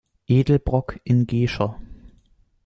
Edelbrock 0.29 0.99
in 1.05 1.27
Gescher. 1.27 1.75